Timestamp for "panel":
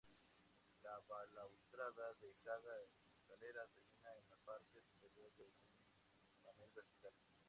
6.41-6.71